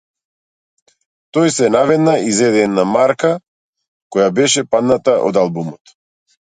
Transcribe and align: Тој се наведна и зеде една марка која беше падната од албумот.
Тој 1.37 1.51
се 1.57 1.69
наведна 1.75 2.15
и 2.31 2.35
зеде 2.39 2.65
една 2.71 2.87
марка 2.97 3.33
која 4.15 4.35
беше 4.43 4.69
падната 4.75 5.19
од 5.31 5.43
албумот. 5.47 5.99